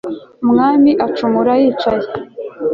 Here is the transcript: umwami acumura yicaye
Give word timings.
umwami 0.43 0.91
acumura 1.05 1.53
yicaye 1.61 2.07